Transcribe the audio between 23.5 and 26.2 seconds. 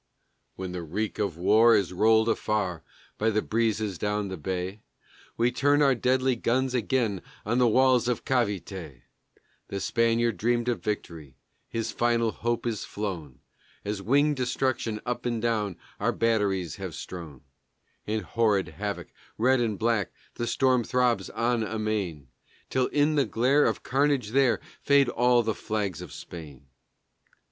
of carnage there fade all the flags of